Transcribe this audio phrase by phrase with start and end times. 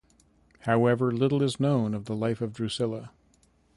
[0.61, 3.11] However, little is known of the life of Drusilla.